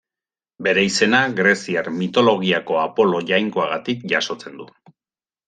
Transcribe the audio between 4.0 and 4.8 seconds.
jasotzen du.